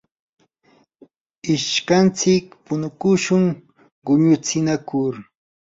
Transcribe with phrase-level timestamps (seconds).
[1.53, 3.43] ishkantsik punukushun
[4.05, 5.13] quñutsinakur.